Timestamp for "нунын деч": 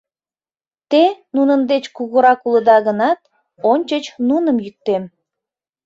1.35-1.83